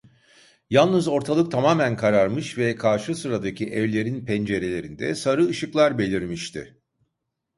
[0.69, 6.81] Yalnız ortalık tamamen kararmış ve karşı sıradaki evlerin pencerelerinde sarı ışıklar belirmişti.